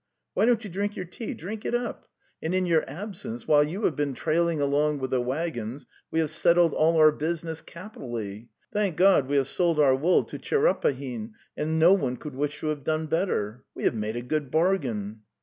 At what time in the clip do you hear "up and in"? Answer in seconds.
1.75-2.65